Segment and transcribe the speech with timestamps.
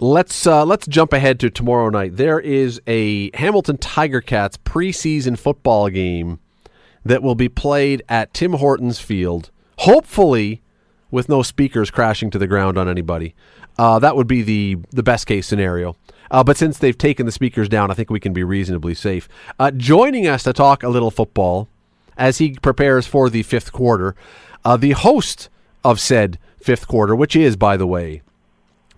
[0.00, 2.16] let's uh, let's jump ahead to tomorrow night.
[2.16, 6.40] There is a Hamilton Tiger Cats preseason football game
[7.04, 9.50] that will be played at Tim Hortons Field.
[9.78, 10.62] Hopefully,
[11.10, 13.34] with no speakers crashing to the ground on anybody.
[13.78, 15.96] Uh, that would be the the best case scenario.
[16.30, 19.28] Uh, but since they've taken the speakers down, I think we can be reasonably safe.
[19.58, 21.68] Uh, joining us to talk a little football
[22.16, 24.14] as he prepares for the fifth quarter,
[24.64, 25.48] uh, the host
[25.82, 28.22] of said fifth quarter, which is, by the way,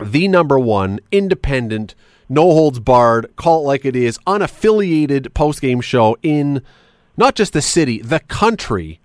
[0.03, 1.95] the number one independent,
[2.29, 6.61] no holds barred, call it like it is, unaffiliated post game show in
[7.17, 8.99] not just the city, the country.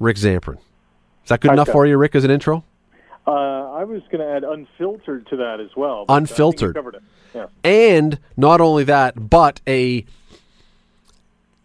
[0.00, 0.58] Rick Zamperin.
[1.24, 2.64] Is that good enough for you, Rick, as an intro?
[3.24, 6.04] Uh, I was going to add unfiltered to that as well.
[6.08, 6.76] Unfiltered.
[7.32, 7.46] Yeah.
[7.62, 10.04] And not only that, but a.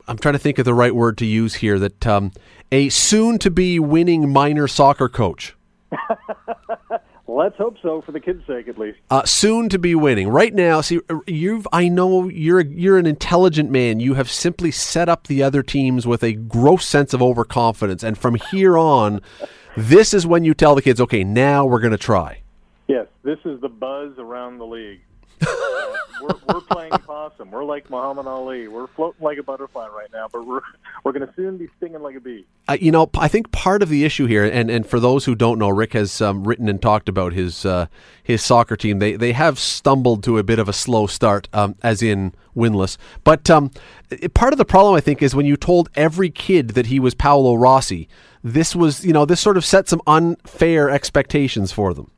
[0.08, 1.80] I'm trying to think of the right word to use here.
[1.80, 2.32] That um,
[2.72, 5.56] a soon-to-be winning minor soccer coach.
[7.28, 9.00] Let's hope so for the kids' sake, at least.
[9.10, 10.30] Uh, soon to be winning.
[10.30, 11.68] Right now, see, you've.
[11.74, 12.62] I know you're.
[12.62, 14.00] You're an intelligent man.
[14.00, 18.18] You have simply set up the other teams with a gross sense of overconfidence, and
[18.18, 19.22] from here on,
[19.76, 22.42] this is when you tell the kids, "Okay, now we're going to try."
[22.88, 25.02] Yes, this is the buzz around the league.
[26.22, 27.52] we're, we're playing possum.
[27.52, 28.68] We're like Muhammad Ali.
[28.68, 30.62] We're floating like a butterfly right now, but we're
[31.04, 32.46] we're going to soon be stinging like a bee.
[32.68, 35.36] Uh, you know, I think part of the issue here, and, and for those who
[35.36, 37.88] don't know, Rick has um, written and talked about his uh,
[38.24, 39.00] his soccer team.
[39.00, 42.98] They they have stumbled to a bit of a slow start, um, as in winless.
[43.24, 43.72] But um,
[44.34, 47.14] part of the problem, I think, is when you told every kid that he was
[47.14, 48.08] Paolo Rossi.
[48.44, 52.12] This was, you know, this sort of set some unfair expectations for them.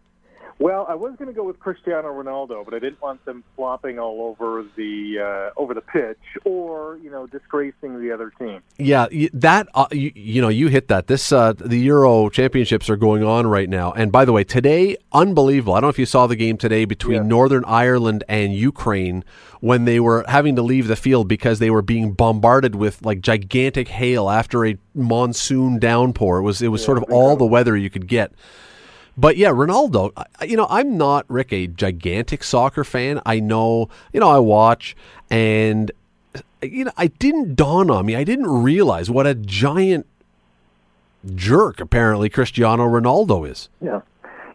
[0.59, 3.97] Well, I was going to go with Cristiano Ronaldo, but I didn't want them flopping
[3.97, 8.61] all over the uh, over the pitch or you know disgracing the other team.
[8.77, 11.07] Yeah, that uh, you, you, know you hit that.
[11.07, 14.97] This uh, the Euro Championships are going on right now, and by the way, today
[15.13, 15.75] unbelievable.
[15.75, 19.23] I don't know if you saw the game today between Northern Ireland and Ukraine
[19.61, 23.21] when they were having to leave the field because they were being bombarded with like
[23.21, 26.39] gigantic hail after a monsoon downpour.
[26.39, 28.33] It was it was yeah, sort of all the weather you could get.
[29.19, 30.11] But yeah, Ronaldo,
[30.47, 33.19] you know, I'm not, Rick, a gigantic soccer fan.
[33.25, 34.95] I know, you know, I watch
[35.29, 35.91] and,
[36.61, 38.15] you know, I didn't dawn on me.
[38.15, 40.07] I didn't realize what a giant
[41.35, 43.67] jerk apparently Cristiano Ronaldo is.
[43.81, 44.01] Yeah.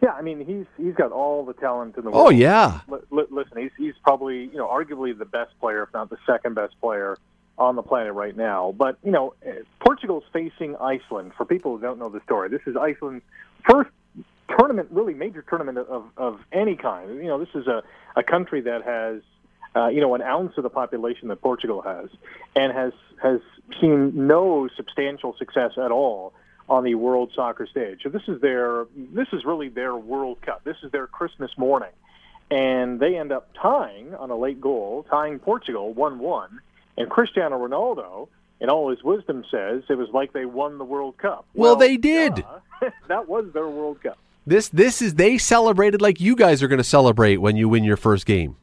[0.03, 2.27] Yeah, I mean he's he's got all the talent in the oh, world.
[2.27, 2.81] Oh yeah.
[2.91, 6.19] L- l- listen, he's he's probably you know arguably the best player, if not the
[6.27, 7.17] second best player
[7.57, 8.75] on the planet right now.
[8.77, 11.33] But you know, eh, Portugal's facing Iceland.
[11.39, 13.25] For people who don't know the story, this is Iceland's
[13.67, 13.89] first
[14.49, 17.17] tournament, really major tournament of, of any kind.
[17.17, 17.83] You know, this is a,
[18.17, 19.23] a country that has,
[19.77, 22.09] uh, you know, an ounce of the population that Portugal has,
[22.55, 23.41] and has has
[23.81, 26.33] seen no substantial success at all
[26.69, 28.01] on the World Soccer stage.
[28.03, 30.65] So this is their this is really their World Cup.
[30.65, 31.93] This is their Christmas morning,
[32.51, 36.61] and they end up tying on a late goal, tying Portugal one one,
[36.97, 38.29] and Cristiano Ronaldo.
[38.61, 41.45] In all his wisdom, says it was like they won the World Cup.
[41.55, 42.45] Well, well they did.
[43.09, 44.17] that was their World Cup.
[44.47, 47.85] This this is they celebrated like you guys are going to celebrate when you win
[47.85, 48.57] your first game.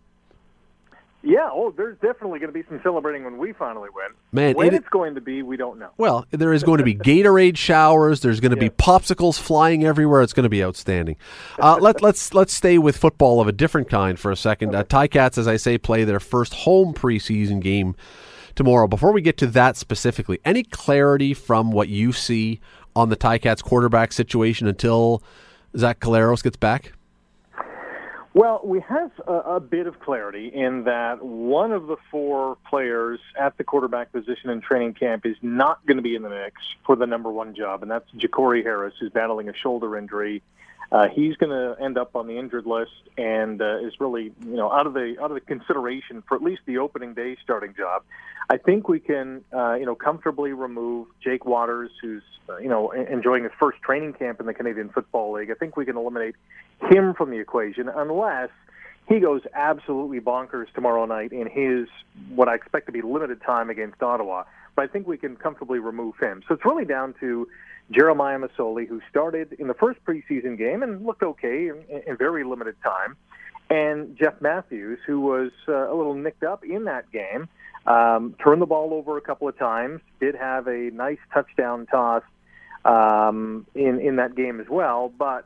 [1.24, 4.08] Yeah, oh, there's definitely going to be some celebrating when we finally win.
[4.31, 5.91] Man, when it, it's going to be, we don't know.
[5.97, 8.22] Well, there is going to be Gatorade showers.
[8.22, 8.70] There's going to yeah.
[8.70, 10.24] be popsicles flying everywhere.
[10.24, 11.18] It's going to be outstanding.
[11.59, 14.74] Uh, let, let's let's stay with football of a different kind for a second.
[14.74, 17.96] Uh, Cats, as I say, play their first home preseason game
[18.56, 18.88] tomorrow.
[18.88, 22.59] Before we get to that specifically, any clarity from what you see
[22.96, 25.22] on the Ticats quarterback situation until
[25.76, 26.94] Zach Collaros gets back?
[28.34, 33.20] Well, we have a, a, bit of clarity in that one of the four players
[33.38, 36.62] at the quarterback position in training camp is not going to be in the mix
[36.86, 40.42] for the number one job, and that's Jacory Harris, who's battling a shoulder injury.
[40.92, 44.56] Uh, he's going to end up on the injured list and uh, is really, you
[44.56, 47.74] know, out of the out of the consideration for at least the opening day starting
[47.74, 48.03] job.
[48.50, 52.91] I think we can, uh, you know, comfortably remove Jake Waters, who's, uh, you know,
[52.91, 55.50] enjoying his first training camp in the Canadian Football League.
[55.50, 56.36] I think we can eliminate
[56.90, 58.50] him from the equation unless
[59.08, 61.88] he goes absolutely bonkers tomorrow night in his
[62.35, 64.44] what I expect to be limited time against Ottawa.
[64.76, 66.44] But I think we can comfortably remove him.
[66.47, 67.47] So it's really down to
[67.91, 72.44] Jeremiah Masoli, who started in the first preseason game and looked okay in, in very
[72.44, 73.18] limited time,
[73.70, 77.47] and Jeff Mathews, who was uh, a little nicked up in that game,
[77.85, 82.23] um, turned the ball over a couple of times, did have a nice touchdown toss
[82.85, 85.12] um, in in that game as well.
[85.18, 85.46] But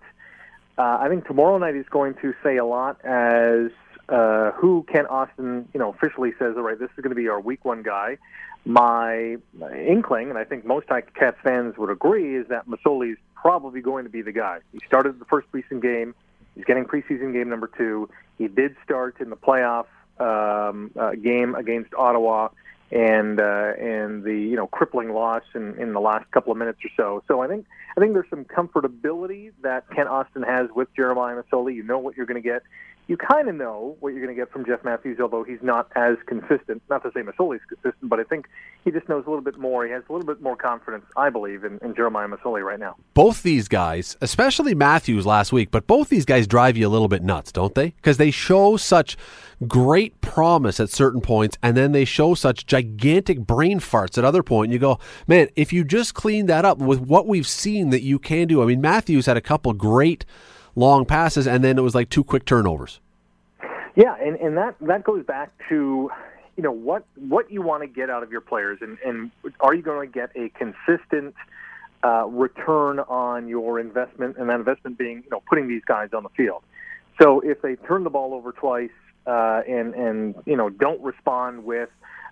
[0.78, 3.72] uh, I think tomorrow night is going to say a lot as
[4.10, 7.28] uh, who Kent Austin, you know, officially says, all right, this is going to be
[7.28, 8.18] our week one guy
[8.66, 9.38] my
[9.88, 14.06] inkling, and I think most Cats fans would agree, is that Masoli is probably going
[14.06, 14.60] to be the guy.
[14.72, 16.16] He started the first preseason game.
[16.56, 18.10] He's getting preseason game number two.
[18.38, 19.86] He did start in the playoff
[20.20, 22.50] um, uh, game against Ottawa
[22.92, 26.80] and uh, and the you know crippling loss in, in the last couple of minutes
[26.84, 27.24] or so.
[27.28, 27.66] So I think
[27.98, 31.76] I think there's some comfortability that Kent Austin has with Jeremiah Masoli.
[31.76, 32.64] You know what you're going to get
[33.08, 35.92] you kind of know what you're going to get from Jeff Mathews, although he's not
[35.96, 36.82] as consistent.
[36.90, 38.48] Not to say Masoli's consistent, but I think
[38.84, 39.86] he just knows a little bit more.
[39.86, 42.96] He has a little bit more confidence, I believe, in, in Jeremiah Masoli right now.
[43.14, 47.08] Both these guys, especially Mathews last week, but both these guys drive you a little
[47.08, 47.90] bit nuts, don't they?
[47.90, 49.18] Because they show such
[49.68, 54.42] great promise at certain points, and then they show such gigantic brain farts at other
[54.42, 54.72] point.
[54.72, 58.18] You go, man, if you just clean that up with what we've seen that you
[58.18, 58.64] can do.
[58.64, 60.26] I mean, Mathews had a couple great
[60.76, 63.00] long passes, and then it was like two quick turnovers.
[63.96, 66.10] Yeah, and, and that, that goes back to
[66.58, 69.74] you know what what you want to get out of your players, and, and are
[69.74, 71.36] you going to get a consistent
[72.04, 76.24] uh, return on your investment, and that investment being you know putting these guys on
[76.24, 76.64] the field.
[77.22, 78.90] So if they turn the ball over twice
[79.26, 81.90] uh, and and you know don't respond with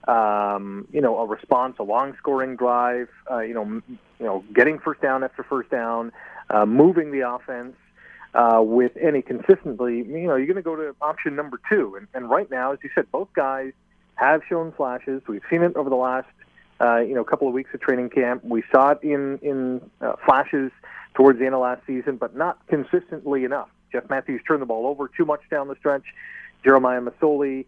[0.07, 3.83] um, you know a response, a long scoring drive, uh, you know m-
[4.19, 6.11] you know getting first down after first down,
[6.49, 7.75] uh, moving the offense,
[8.33, 11.95] uh, with any consistently, you know, you're going to go to option number two.
[11.95, 13.73] And, and right now, as you said, both guys
[14.15, 15.21] have shown flashes.
[15.27, 16.27] We've seen it over the last,
[16.81, 18.43] uh, you know, couple of weeks of training camp.
[18.43, 20.71] We saw it in in uh, flashes
[21.13, 23.69] towards the end of last season, but not consistently enough.
[23.91, 26.03] Jeff Mathews turned the ball over too much down the stretch.
[26.63, 27.65] Jeremiah Masoli,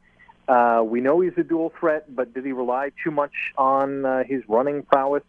[0.48, 4.24] uh, we know he's a dual threat, but did he rely too much on uh,
[4.24, 5.24] his running prowess?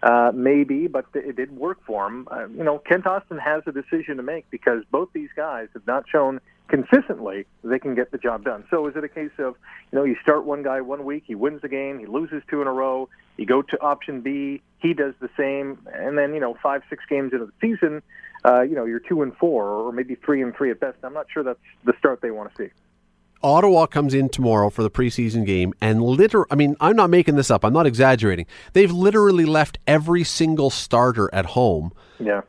[0.00, 2.28] Uh, maybe, but it did work for him.
[2.30, 5.84] Uh, you know, Kent Austin has a decision to make because both these guys have
[5.88, 8.64] not shown consistently they can get the job done.
[8.70, 9.56] So is it a case of,
[9.90, 12.62] you know, you start one guy one week, he wins the game, he loses two
[12.62, 16.40] in a row, you go to option B, he does the same, and then, you
[16.40, 18.02] know, five, six games into the season,
[18.44, 20.98] uh, you know, you're two and four, or maybe three and three at best.
[21.02, 22.70] I'm not sure that's the start they want to see.
[23.42, 27.36] Ottawa comes in tomorrow for the preseason game, and liter I mean, I'm not making
[27.36, 27.64] this up.
[27.64, 28.46] I'm not exaggerating.
[28.72, 31.92] They've literally left every single starter at home.
[32.18, 32.42] Yeah.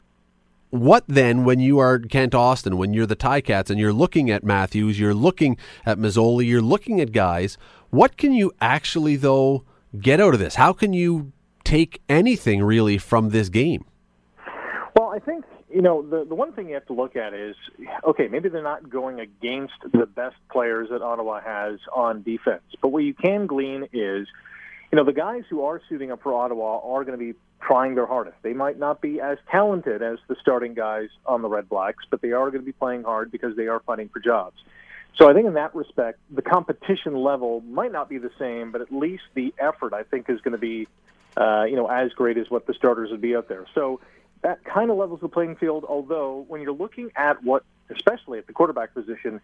[0.72, 4.44] What then, when you are Kent Austin, when you're the Ticats, and you're looking at
[4.44, 7.58] Mathews, you're looking at Masoli you're looking at guys,
[7.90, 9.64] what can you actually, though,
[10.00, 10.56] get out of this?
[10.56, 11.32] How can you
[11.64, 13.84] take anything really from this game?
[14.96, 17.56] Well, I think you know, the the one thing you have to look at is,
[18.04, 22.90] okay, maybe they're not going against the best players that Ottawa has on defense, but
[22.90, 24.28] what you can glean is,
[24.92, 27.96] you know, the guys who are suiting up for Ottawa are going to be trying
[27.96, 28.38] their hardest.
[28.42, 32.22] They might not be as talented as the starting guys on the Red Blacks, but
[32.22, 34.58] they are going to be playing hard because they are fighting for jobs.
[35.18, 38.82] So I think in that respect, the competition level might not be the same, but
[38.82, 40.88] at least the effort I think is going to be,
[41.36, 43.66] uh, you know, as great as what the starters would be out there.
[43.76, 44.00] So
[44.42, 45.86] that kind of levels the playing field.
[45.88, 49.42] Although, when you're looking at what, especially at the quarterback position,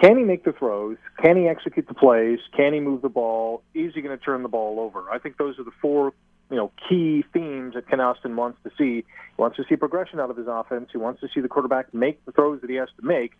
[0.00, 0.96] can he make the throws?
[1.22, 2.38] Can he execute the plays?
[2.56, 3.62] Can he move the ball?
[3.74, 5.10] Is he going to turn the ball over?
[5.10, 6.12] I think those are the four,
[6.50, 9.04] you know, key themes that Kent Austin wants to see.
[9.04, 9.04] He
[9.36, 10.90] wants to see progression out of his offense.
[10.92, 13.32] He wants to see the quarterback make the throws that he has to make,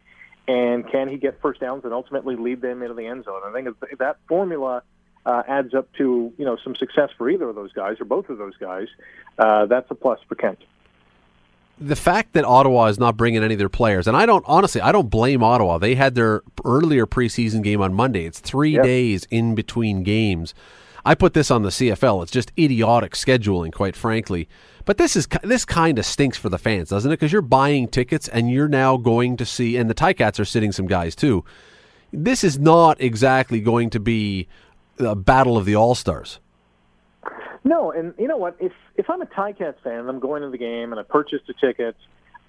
[0.48, 3.42] and can he get first downs and ultimately lead them into the end zone?
[3.44, 4.82] I think if that formula
[5.26, 8.30] uh, adds up to you know some success for either of those guys or both
[8.30, 8.88] of those guys,
[9.38, 10.58] uh, that's a plus for Kent
[11.80, 14.80] the fact that Ottawa is not bringing any of their players, and I don't honestly,
[14.80, 15.78] I don't blame Ottawa.
[15.78, 18.24] They had their earlier preseason game on Monday.
[18.24, 18.84] It's three yep.
[18.84, 20.54] days in between games.
[21.04, 22.22] I put this on the CFL.
[22.22, 24.48] It's just idiotic scheduling, quite frankly.
[24.84, 27.14] But this is this kind of stinks for the fans, doesn't it?
[27.14, 30.72] Because you're buying tickets and you're now going to see, and the Ticats are sitting
[30.72, 31.44] some guys too.
[32.12, 34.48] This is not exactly going to be
[34.98, 36.40] a battle of the All Stars.
[37.68, 38.56] No, and you know what?
[38.60, 41.44] If if I'm a Ticats fan and I'm going to the game and I purchased
[41.50, 41.96] a ticket,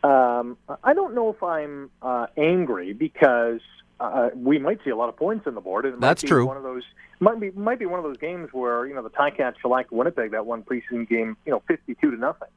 [0.01, 3.59] um, I don't know if I'm uh, angry because
[3.99, 5.83] uh, we might see a lot of points on the board.
[5.83, 6.45] And it That's true.
[6.45, 6.83] One of those
[7.19, 10.31] might be might be one of those games where you know the Ticats shellacked Winnipeg
[10.31, 12.47] that one preseason game, you know, fifty-two to nothing.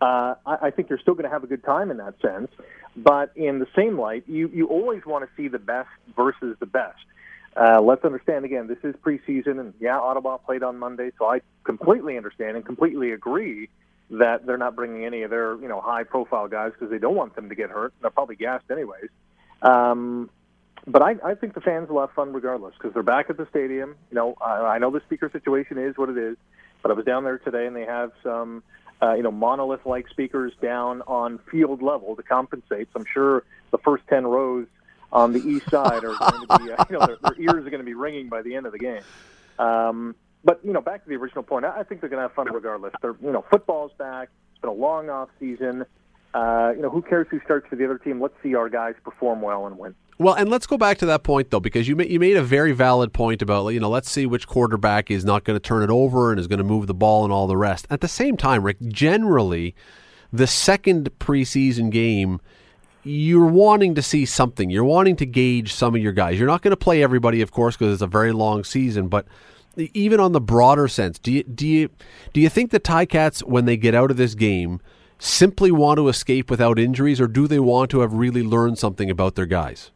[0.00, 2.50] Uh, I, I think you're still going to have a good time in that sense,
[2.96, 6.66] but in the same light, you you always want to see the best versus the
[6.66, 6.96] best.
[7.58, 11.40] Uh, let's understand again, this is preseason, and yeah, Ottawa played on Monday, so I
[11.64, 13.70] completely understand and completely agree
[14.10, 17.16] that they're not bringing any of their you know high profile guys because they don't
[17.16, 17.94] want them to get hurt.
[18.00, 19.08] They're probably gassed anyways.
[19.62, 20.28] Um,
[20.86, 23.46] but I, I think the fans will have fun regardless because they're back at the
[23.50, 23.96] stadium.
[24.10, 26.36] You know, I, I know the speaker situation is what it is,
[26.82, 28.62] but I was down there today and they have some,
[29.02, 32.88] uh, you know, monolith-like speakers down on field level to compensate.
[32.92, 34.66] So I'm sure the first ten rows
[35.12, 37.70] on the east side are going to be, uh, you know, their, their ears are
[37.70, 39.02] going to be ringing by the end of the game.
[39.58, 42.28] Um, but you know, back to the original point, I, I think they're going to
[42.28, 42.92] have fun regardless.
[43.02, 44.28] They're, you know, football's back.
[44.52, 45.84] It's been a long off season.
[46.34, 48.20] uh, you know, who cares who starts for the other team?
[48.20, 49.94] Let's see our guys perform well and win.
[50.18, 52.42] Well, and let's go back to that point though, because you made, you made a
[52.42, 55.82] very valid point about you know let's see which quarterback is not going to turn
[55.82, 57.86] it over and is going to move the ball and all the rest.
[57.90, 59.74] At the same time, Rick, generally,
[60.32, 62.40] the second preseason game,
[63.06, 64.68] you're wanting to see something.
[64.68, 66.38] You're wanting to gauge some of your guys.
[66.38, 69.26] You're not going to play everybody, of course, because it's a very long season, but
[69.76, 71.90] even on the broader sense, do you do you
[72.32, 74.80] do you think the Ticats when they get out of this game
[75.18, 79.10] simply want to escape without injuries, or do they want to have really learned something
[79.10, 79.90] about their guys?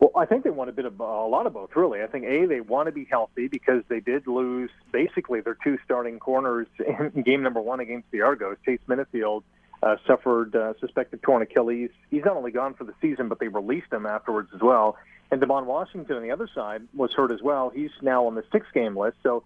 [0.00, 2.02] Well, I think they want a bit of a lot of both, really.
[2.02, 5.78] I think a they want to be healthy because they did lose basically their two
[5.84, 6.66] starting corners
[7.14, 8.56] in game number one against the Argos.
[8.64, 9.42] Chase Minnifield
[9.82, 11.90] uh, suffered uh, suspected torn Achilles.
[12.10, 14.96] He's not only gone for the season, but they released him afterwards as well.
[15.30, 17.70] And Devon Washington on the other side was hurt as well.
[17.70, 19.16] He's now on the six-game list.
[19.22, 19.44] So,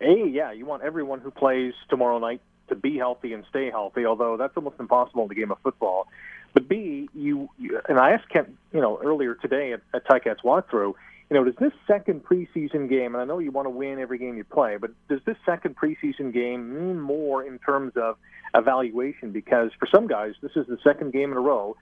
[0.00, 4.04] a yeah, you want everyone who plays tomorrow night to be healthy and stay healthy.
[4.04, 6.06] Although that's almost impossible in the game of football.
[6.54, 7.48] But B, you,
[7.88, 10.94] and I asked Kent, you know, earlier today at, at Ticats walkthrough,
[11.30, 14.18] you know, does this second preseason game, and I know you want to win every
[14.18, 18.18] game you play, but does this second preseason game mean more in terms of
[18.54, 19.32] evaluation?
[19.32, 21.76] Because for some guys, this is the second game in a row.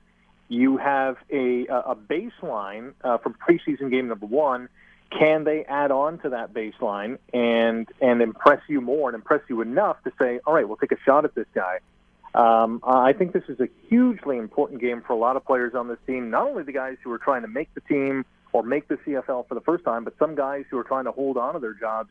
[0.49, 4.69] You have a, a baseline uh, from preseason game number one.
[5.17, 9.61] Can they add on to that baseline and and impress you more and impress you
[9.61, 11.79] enough to say, all right, we'll take a shot at this guy?
[12.35, 15.89] Um, I think this is a hugely important game for a lot of players on
[15.89, 16.31] this team.
[16.31, 19.49] Not only the guys who are trying to make the team or make the CFL
[19.49, 21.75] for the first time, but some guys who are trying to hold on to their
[21.75, 22.11] jobs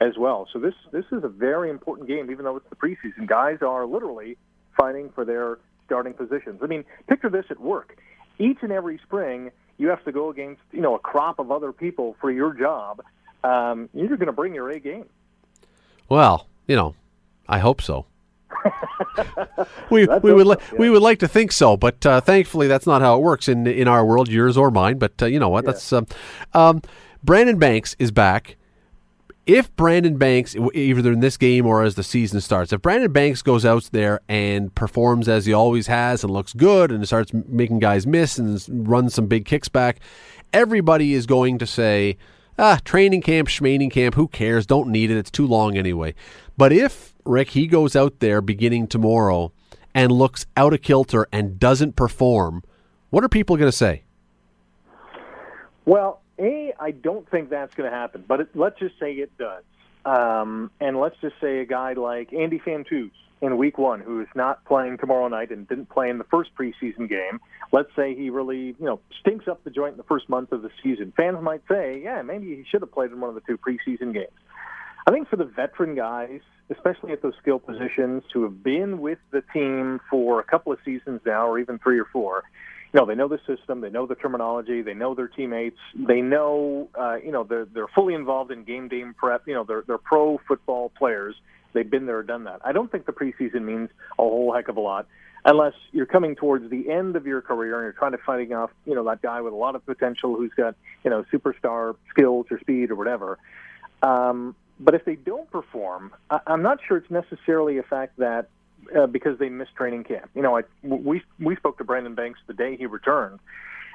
[0.00, 0.48] as well.
[0.52, 3.26] So this this is a very important game, even though it's the preseason.
[3.26, 4.36] Guys are literally
[4.76, 6.60] fighting for their starting positions.
[6.62, 7.98] I mean, picture this at work.
[8.38, 11.72] Each and every spring, you have to go against you know a crop of other
[11.72, 13.02] people for your job.
[13.44, 15.06] Um, you're going to bring your A game.
[16.08, 16.94] Well, you know,
[17.48, 18.06] I hope so.
[19.90, 20.78] we we would li- yeah.
[20.78, 23.66] we would like to think so, but uh, thankfully that's not how it works in
[23.66, 24.98] in our world, yours or mine.
[24.98, 25.64] But uh, you know what?
[25.64, 25.72] Yeah.
[25.72, 26.06] That's um,
[26.52, 26.82] um,
[27.22, 28.56] Brandon Banks is back.
[29.52, 33.42] If Brandon Banks, either in this game or as the season starts, if Brandon Banks
[33.42, 37.80] goes out there and performs as he always has and looks good and starts making
[37.80, 39.98] guys miss and runs some big kicks back,
[40.52, 42.16] everybody is going to say,
[42.60, 44.66] ah, training camp, schmaining camp, who cares?
[44.66, 45.16] Don't need it.
[45.16, 46.14] It's too long anyway.
[46.56, 49.50] But if Rick, he goes out there beginning tomorrow
[49.92, 52.62] and looks out of kilter and doesn't perform,
[53.08, 54.04] what are people going to say?
[55.86, 59.36] Well, A, I don't think that's going to happen, but it, let's just say it
[59.38, 59.62] does.
[60.04, 63.10] Um, and let's just say a guy like Andy Fantuz
[63.42, 66.50] in week one, who is not playing tomorrow night and didn't play in the first
[66.54, 67.40] preseason game,
[67.72, 70.62] let's say he really, you know, stinks up the joint in the first month of
[70.62, 71.12] the season.
[71.16, 74.12] Fans might say, yeah, maybe he should have played in one of the two preseason
[74.12, 74.28] games.
[75.06, 79.18] I think for the veteran guys, especially at those skill positions, who have been with
[79.30, 82.44] the team for a couple of seasons now, or even three or four,
[82.98, 86.88] know, they know the system, they know the terminology, they know their teammates, they know,
[86.98, 89.46] uh, you know, they're they're fully involved in game day prep.
[89.46, 91.36] You know, they're they're pro football players.
[91.72, 92.60] They've been there, done that.
[92.64, 95.06] I don't think the preseason means a whole heck of a lot,
[95.44, 98.70] unless you're coming towards the end of your career and you're trying to fighting off,
[98.86, 102.46] you know, that guy with a lot of potential who's got, you know, superstar skills
[102.50, 103.38] or speed or whatever.
[104.02, 108.48] Um, but if they don't perform, I, I'm not sure it's necessarily a fact that
[108.96, 110.30] uh, because they missed training camp.
[110.34, 113.38] You know, I, we we spoke to Brandon Banks the day he returned,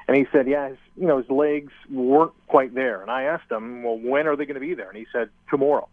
[0.08, 3.02] and he said, yeah, his, you know, his legs weren't quite there.
[3.02, 4.88] And I asked him, well, when are they going to be there?
[4.88, 5.88] And he said, tomorrow.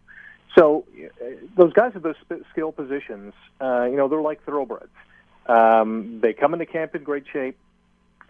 [0.56, 2.14] So uh, those guys at those
[2.52, 4.92] skill positions, uh, you know, they're like thoroughbreds.
[5.46, 7.58] Um, they come into camp in great shape.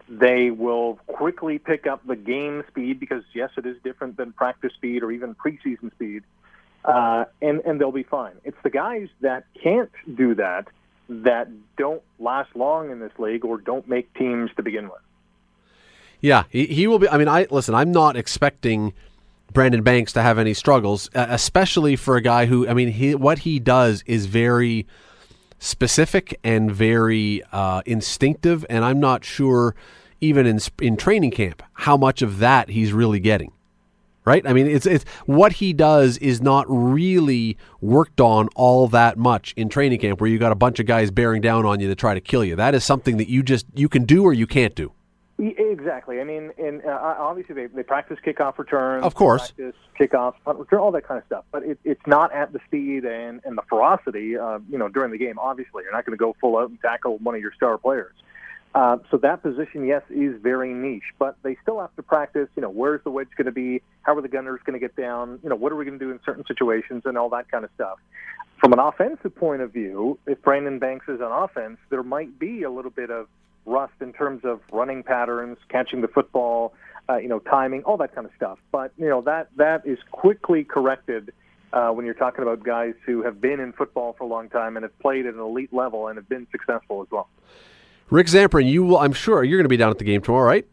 [0.09, 4.73] They will quickly pick up the game speed because, yes, it is different than practice
[4.73, 6.23] speed or even preseason speed
[6.85, 8.33] uh, and and they'll be fine.
[8.43, 10.67] It's the guys that can't do that
[11.09, 15.01] that don't last long in this league or don't make teams to begin with.
[16.21, 17.09] Yeah, he, he will be.
[17.09, 17.75] I mean, I listen.
[17.75, 18.93] I'm not expecting
[19.51, 22.67] Brandon Banks to have any struggles, especially for a guy who.
[22.67, 24.87] I mean, he, what he does is very
[25.59, 29.75] specific and very uh, instinctive, and I'm not sure
[30.21, 33.51] even in in training camp how much of that he's really getting
[34.25, 34.45] right?
[34.47, 39.53] I mean, it's it's what he does is not really worked on all that much
[39.55, 41.95] in training camp, where you got a bunch of guys bearing down on you to
[41.95, 42.55] try to kill you.
[42.55, 44.91] That is something that you just you can do or you can't do.
[45.37, 46.21] Exactly.
[46.21, 50.59] I mean, and uh, obviously they, they practice kickoff returns, of course, practice kickoff punt
[50.59, 51.43] return, all that kind of stuff.
[51.51, 55.11] But it, it's not at the speed and, and the ferocity, uh, you know, during
[55.11, 55.37] the game.
[55.37, 58.13] Obviously, you're not going to go full out and tackle one of your star players.
[58.75, 62.49] Uh, so that position, yes, is very niche, but they still have to practice.
[62.57, 63.81] You know, where's the wedge going to be?
[64.01, 65.39] How are the gunners going to get down?
[65.43, 67.63] You know, what are we going to do in certain situations and all that kind
[67.63, 67.99] of stuff.
[68.59, 72.63] from an offensive point of view, if Brandon Banks is on offense, there might be
[72.63, 73.27] a little bit of
[73.65, 76.73] rust in terms of running patterns, catching the football,
[77.09, 78.59] uh, you know, timing, all that kind of stuff.
[78.73, 81.31] But you know that that is quickly corrected
[81.71, 84.75] uh, when you're talking about guys who have been in football for a long time
[84.75, 87.29] and have played at an elite level and have been successful as well.
[88.09, 90.45] Rick Zamperin, you will, I'm sure you're going to be down at the game tomorrow,
[90.45, 90.67] right?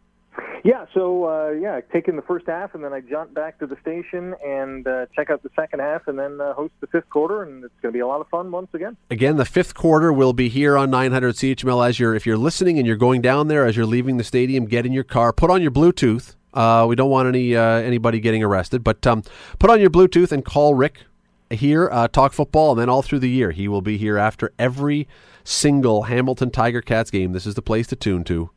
[0.64, 3.76] Yeah, so uh, yeah, taking the first half, and then I jump back to the
[3.80, 7.42] station and uh, check out the second half, and then uh, host the fifth quarter,
[7.42, 8.96] and it's going to be a lot of fun once again.
[9.10, 11.88] Again, the fifth quarter will be here on 900 CHML.
[11.88, 14.66] As you're, if you're listening and you're going down there, as you're leaving the stadium,
[14.66, 16.36] get in your car, put on your Bluetooth.
[16.54, 19.22] Uh, we don't want any uh, anybody getting arrested, but um,
[19.58, 21.00] put on your Bluetooth and call Rick
[21.54, 23.50] here, uh, talk football, and then all through the year.
[23.50, 25.06] He will be here after every
[25.44, 27.32] single Hamilton Tiger Cats game.
[27.32, 28.50] This is the place to tune to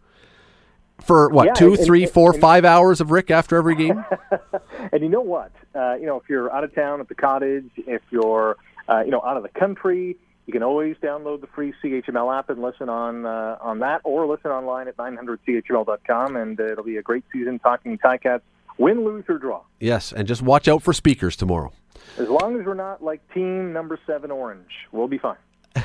[1.04, 3.76] for what Yeah, two, and- three, and- four, and- five hours of Rick after every
[3.76, 4.06] game.
[4.92, 5.52] and you know what?
[5.74, 8.56] Uh, you know, if you're out of town at the cottage, if you're
[8.88, 12.50] uh, you know out of the country, you can always download the free CHML app
[12.50, 16.98] and listen on uh, on that, or listen online at 900chml.com, and uh, it'll be
[16.98, 18.42] a great season talking Ticats,
[18.78, 19.62] win, lose, or draw.
[19.80, 21.74] yes, and just watch out for speakers tomorrow.
[22.18, 25.38] As long as we're not like team number seven orange, we'll be fine.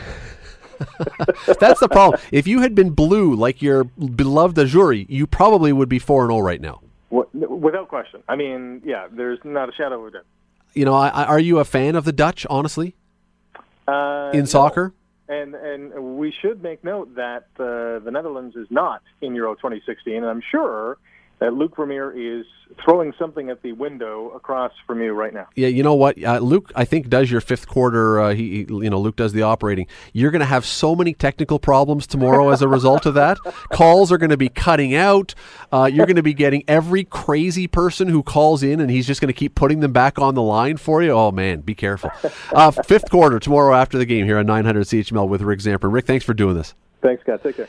[1.58, 2.20] That's the problem.
[2.32, 6.30] If you had been blue like your beloved Azzurri, you probably would be four and
[6.32, 6.80] zero right now.
[7.10, 8.22] Without question.
[8.28, 10.24] I mean, yeah, there's not a shadow of a doubt.
[10.74, 12.46] You know, I, I, are you a fan of the Dutch?
[12.48, 12.94] Honestly,
[13.88, 14.44] Uh, in no.
[14.46, 14.92] soccer,
[15.28, 20.14] And and we should make note that uh, the Netherlands is not in Euro 2016,
[20.14, 20.96] and I'm sure
[21.40, 22.46] that Luke Vermeer is
[22.84, 25.48] throwing something at the window across from you right now.
[25.56, 25.68] yeah.
[25.68, 26.70] You know what, uh, Luke?
[26.76, 28.20] I think does your fifth quarter.
[28.20, 29.86] Uh, he, you know, Luke does the operating.
[30.12, 33.38] You're going to have so many technical problems tomorrow as a result of that.
[33.72, 35.34] Calls are going to be cutting out.
[35.72, 39.20] Uh, you're going to be getting every crazy person who calls in, and he's just
[39.20, 41.10] going to keep putting them back on the line for you.
[41.10, 42.10] Oh man, be careful.
[42.52, 45.92] Uh, fifth quarter tomorrow after the game here on 900 CHML with Rick Zamper.
[45.92, 46.74] Rick, thanks for doing this.
[47.02, 47.42] Thanks, Scott.
[47.42, 47.68] Take care.